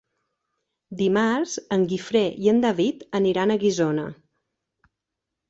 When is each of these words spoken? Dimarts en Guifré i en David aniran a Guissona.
Dimarts 1.01 1.53
en 1.77 1.83
Guifré 1.91 2.23
i 2.47 2.49
en 2.55 2.63
David 2.65 3.05
aniran 3.21 3.53
a 3.53 3.61
Guissona. 3.67 4.09